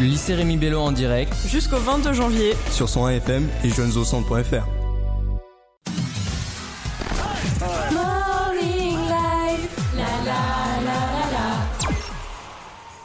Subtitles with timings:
[0.00, 4.64] Le lycée Rémi Bello en direct jusqu'au 22 janvier sur son AFM et jeunesaucentre.fr.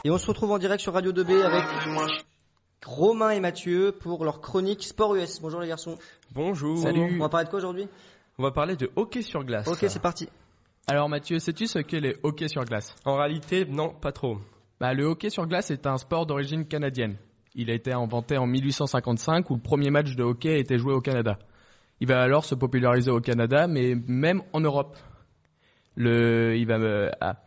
[0.04, 1.64] Et on se retrouve en direct sur Radio 2B avec
[2.86, 5.40] Romain et Mathieu pour leur chronique Sport US.
[5.40, 5.98] Bonjour les garçons.
[6.32, 6.78] Bonjour.
[6.78, 7.16] Salut.
[7.18, 7.88] On va parler de quoi aujourd'hui?
[8.38, 9.66] On va parler de hockey sur glace.
[9.66, 10.28] Ok, c'est parti.
[10.86, 12.94] Alors Mathieu, sais-tu ce qu'est le hockey sur glace?
[13.04, 14.38] En réalité, non, pas trop.
[14.84, 17.16] Bah, le hockey sur glace est un sport d'origine canadienne.
[17.54, 20.92] Il a été inventé en 1855 où le premier match de hockey a été joué
[20.92, 21.38] au Canada.
[22.00, 24.98] Il va alors se populariser au Canada, mais même en Europe.
[25.96, 27.42] Le, il va, euh, ah,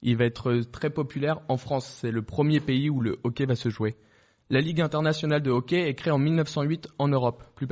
[0.00, 1.86] il va être très populaire en France.
[1.86, 3.96] C'est le premier pays où le hockey va se jouer.
[4.48, 7.66] La Ligue internationale de hockey est créée en 1908 en Europe, plus,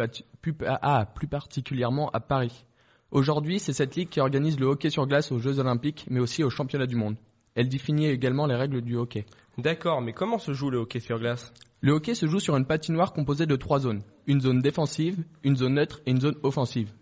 [0.66, 2.64] ah, plus particulièrement à Paris.
[3.12, 6.42] Aujourd'hui, c'est cette ligue qui organise le hockey sur glace aux Jeux Olympiques, mais aussi
[6.42, 7.14] aux Championnats du Monde.
[7.54, 9.26] Elle définit également les règles du hockey.
[9.58, 11.52] D'accord, mais comment se joue le hockey sur glace?
[11.80, 14.02] Le hockey se joue sur une patinoire composée de trois zones.
[14.26, 16.92] Une zone défensive, une zone neutre et une zone offensive.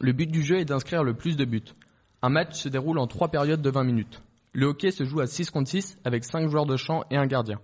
[0.00, 1.64] Le but du jeu est d'inscrire le plus de buts.
[2.22, 4.22] Un match se déroule en trois périodes de 20 minutes.
[4.52, 7.26] Le hockey se joue à 6 contre 6 avec 5 joueurs de champ et un
[7.26, 7.58] gardien.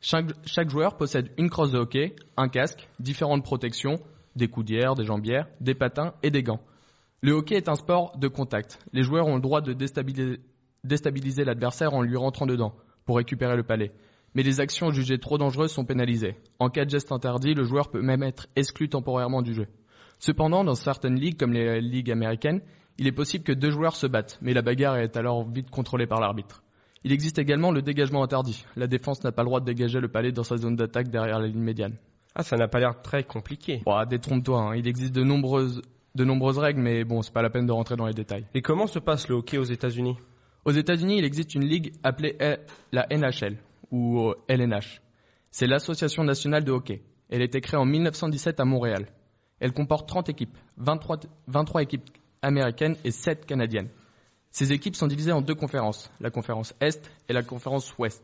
[0.00, 3.98] Chaque, chaque joueur possède une crosse de hockey, un casque, différentes protections,
[4.36, 6.60] des coudières, des jambières, des patins et des gants.
[7.22, 8.78] Le hockey est un sport de contact.
[8.92, 10.38] Les joueurs ont le droit de déstabiliser,
[10.84, 13.92] déstabiliser l'adversaire en lui rentrant dedans pour récupérer le palais.
[14.34, 16.36] Mais les actions jugées trop dangereuses sont pénalisées.
[16.58, 19.66] En cas de geste interdit, le joueur peut même être exclu temporairement du jeu.
[20.18, 22.60] Cependant, dans certaines ligues comme les ligues américaines,
[22.98, 26.06] il est possible que deux joueurs se battent, mais la bagarre est alors vite contrôlée
[26.06, 26.62] par l'arbitre.
[27.04, 28.64] Il existe également le dégagement interdit.
[28.76, 31.38] La défense n'a pas le droit de dégager le palais dans sa zone d'attaque derrière
[31.38, 31.96] la ligne médiane.
[32.34, 33.82] Ah, ça n'a pas l'air très compliqué.
[33.86, 34.76] Bon, détrompe-toi, hein.
[34.76, 35.80] il existe de nombreuses,
[36.16, 38.46] de nombreuses règles, mais bon, c'est pas la peine de rentrer dans les détails.
[38.54, 40.16] Et comment se passe le hockey aux États-Unis?
[40.64, 42.36] Aux États-Unis, il existe une ligue appelée
[42.92, 43.58] la NHL
[43.90, 45.00] ou LNH.
[45.50, 47.02] C'est l'Association nationale de hockey.
[47.30, 49.06] Elle a été créée en 1917 à Montréal.
[49.60, 52.10] Elle comporte 30 équipes, 23, 23 équipes
[52.42, 53.88] américaines et 7 canadiennes.
[54.50, 58.22] Ces équipes sont divisées en deux conférences, la conférence Est et la conférence Ouest.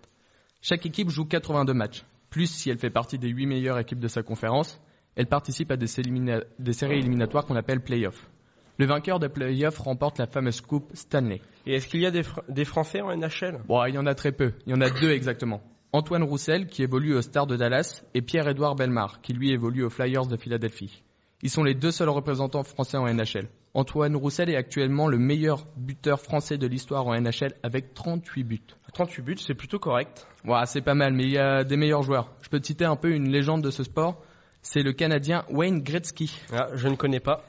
[0.62, 4.08] Chaque équipe joue 82 matchs, plus si elle fait partie des 8 meilleures équipes de
[4.08, 4.80] sa conférence,
[5.16, 8.28] elle participe à des séries éliminatoires qu'on appelle playoffs.
[8.76, 11.40] Le vainqueur des playoffs remporte la fameuse coupe Stanley.
[11.66, 14.32] Et est-ce qu'il y a des, Français en NHL bon, Il y en a très
[14.32, 14.52] peu.
[14.66, 15.62] Il y en a deux exactement.
[15.92, 19.90] Antoine Roussel, qui évolue au Star de Dallas, et Pierre-Édouard Belmar, qui lui évolue aux
[19.90, 21.04] Flyers de Philadelphie.
[21.42, 23.48] Ils sont les deux seuls représentants français en NHL.
[23.74, 28.60] Antoine Roussel est actuellement le meilleur buteur français de l'histoire en NHL avec 38 buts.
[28.92, 30.26] 38 buts, c'est plutôt correct.
[30.44, 32.32] Ouais, c'est pas mal, mais il y a des meilleurs joueurs.
[32.40, 34.22] Je peux te citer un peu une légende de ce sport.
[34.62, 36.40] C'est le Canadien Wayne Gretzky.
[36.52, 37.44] Ah, je ne connais pas.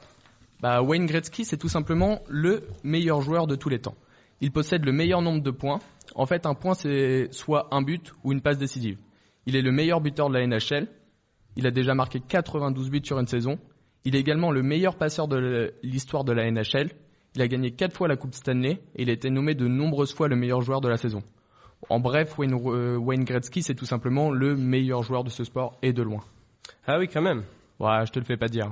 [0.66, 3.94] Bah, Wayne Gretzky, c'est tout simplement le meilleur joueur de tous les temps.
[4.42, 5.80] Il possède le meilleur nombre de points.
[6.16, 8.98] En fait, un point, c'est soit un but ou une passe décisive.
[9.46, 10.88] Il est le meilleur buteur de la NHL.
[11.56, 13.60] Il a déjà marqué 92 buts sur une saison.
[14.06, 16.90] Il est également le meilleur passeur de l'histoire de la NHL.
[17.36, 20.16] Il a gagné 4 fois la Coupe Stanley et il a été nommé de nombreuses
[20.16, 21.22] fois le meilleur joueur de la saison.
[21.90, 25.78] En bref, Wayne, euh, Wayne Gretzky, c'est tout simplement le meilleur joueur de ce sport
[25.84, 26.22] et de loin.
[26.88, 27.44] Ah oui, quand même.
[27.80, 28.72] Ouais, je te le fais pas dire.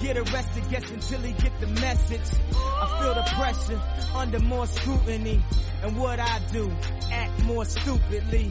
[0.00, 2.20] Get arrested, guess until he get the message.
[2.54, 3.82] I feel the pressure
[4.14, 5.42] under more scrutiny.
[5.82, 6.70] And what I do,
[7.10, 8.50] act more stupidly.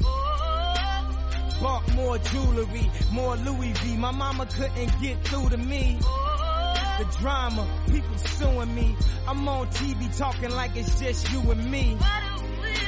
[1.61, 3.97] Bought more jewelry, more Louis V.
[3.97, 5.97] My mama couldn't get through to me.
[5.99, 8.95] The drama, people suing me.
[9.27, 11.97] I'm on TV talking like it's just you and me.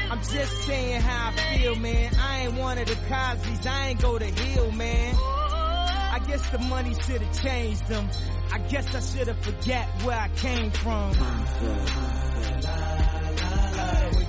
[0.10, 2.12] I'm just saying how I feel, man.
[2.20, 3.66] I ain't one of the Cosby's.
[3.66, 5.16] I ain't go to Hill, man.
[6.16, 8.10] I guess the money should have changed them.
[8.50, 11.10] I guess I should have forget where I came from.
[11.10, 11.18] Wait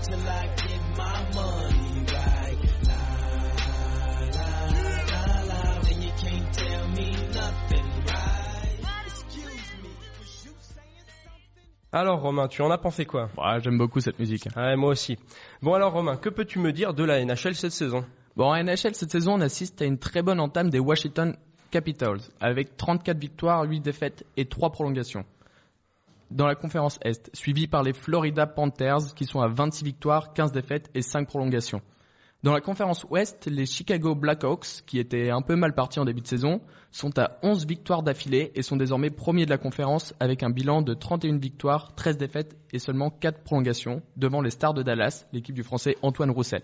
[0.02, 2.58] till I get my money right.
[5.84, 8.80] Then you can't tell me nothing right.
[9.06, 11.68] Excuse me, was you saying something?
[11.92, 13.30] Alors Romain, tu en as pensé quoi?
[13.60, 14.48] J'aime beaucoup cette musique.
[14.56, 15.18] Ouais, moi aussi.
[15.62, 18.04] Bon alors Romain, que peux-tu me dire de la NHL cette saison?
[18.34, 21.36] Bon, en NHL cette saison, on assiste à une très bonne entame des Washington
[21.70, 25.24] Capitals, avec 34 victoires, 8 défaites et 3 prolongations.
[26.30, 30.52] Dans la conférence Est, suivi par les Florida Panthers qui sont à 26 victoires, 15
[30.52, 31.82] défaites et 5 prolongations.
[32.42, 36.20] Dans la conférence Ouest, les Chicago Blackhawks, qui étaient un peu mal partis en début
[36.20, 36.60] de saison,
[36.90, 40.82] sont à 11 victoires d'affilée et sont désormais premiers de la conférence avec un bilan
[40.82, 45.54] de 31 victoires, 13 défaites et seulement 4 prolongations devant les Stars de Dallas, l'équipe
[45.54, 46.62] du français Antoine Roussel.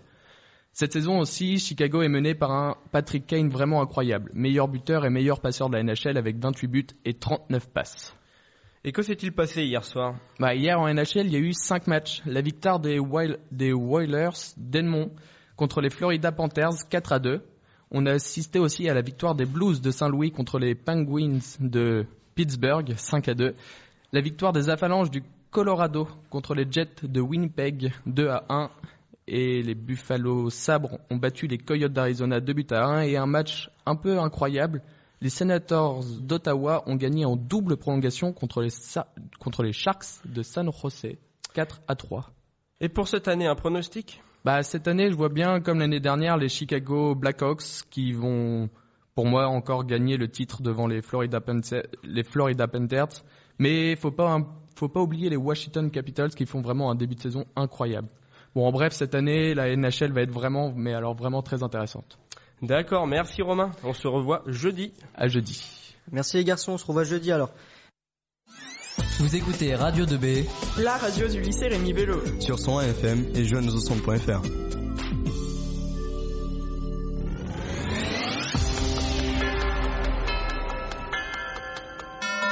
[0.72, 5.10] Cette saison aussi, Chicago est mené par un Patrick Kane vraiment incroyable, meilleur buteur et
[5.10, 8.14] meilleur passeur de la NHL avec 28 buts et 39 passes.
[8.84, 10.16] Et que s'est-il passé hier soir?
[10.38, 12.20] Bah, Hier en NHL, il y a eu 5 matchs.
[12.26, 13.00] La victoire des,
[13.50, 15.10] des Oilers d'Edmond
[15.56, 17.40] contre les Florida Panthers 4 à 2.
[17.92, 22.06] On a assisté aussi à la victoire des Blues de Saint-Louis contre les Penguins de
[22.34, 23.54] Pittsburgh 5 à 2.
[24.12, 28.70] La victoire des Avalanches du Colorado contre les Jets de Winnipeg 2 à 1
[29.26, 33.26] et les Buffalo Sabres ont battu les Coyotes d'Arizona 2 buts à 1 et un
[33.26, 34.82] match un peu incroyable.
[35.20, 38.70] Les Senators d'Ottawa ont gagné en double prolongation contre les,
[39.38, 41.16] contre les Sharks de San Jose
[41.54, 42.30] 4 à 3.
[42.80, 44.20] Et pour cette année, un pronostic?
[44.44, 48.68] Bah, Cette année, je vois bien, comme l'année dernière, les Chicago Blackhawks qui vont,
[49.14, 51.86] pour moi, encore gagner le titre devant les Florida, Panthers.
[52.02, 53.22] Les Florida Panthers.
[53.60, 54.36] Mais il faut pas,
[54.74, 58.08] faut pas oublier les Washington Capitals qui font vraiment un début de saison incroyable.
[58.54, 62.18] Bon, en bref, cette année, la NHL va être vraiment, mais alors vraiment très intéressante.
[62.60, 63.72] D'accord, merci Romain.
[63.82, 64.92] On se revoit jeudi.
[65.14, 65.94] À jeudi.
[66.10, 67.50] Merci les garçons, on se revoit jeudi alors.
[69.18, 70.44] Vous écoutez Radio 2B,
[70.78, 72.20] la radio du lycée Rémi Bello.
[72.40, 74.71] Sur son FM et jeunesaucentre.fr.